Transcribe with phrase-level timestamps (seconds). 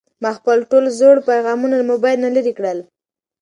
[0.21, 2.79] ما خپل ټول زوړ پيغامونه له موبایل نه لرې کړل.